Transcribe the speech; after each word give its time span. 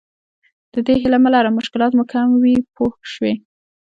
د 0.73 0.75
دې 0.85 0.93
هیله 1.01 1.17
مه 1.23 1.29
لره 1.35 1.49
مشکلات 1.59 1.91
مو 1.97 2.03
کم 2.11 2.27
وي 2.41 2.55
پوه 2.75 2.93
شوې!. 3.11 3.33